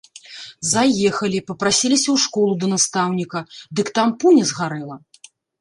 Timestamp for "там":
3.99-4.19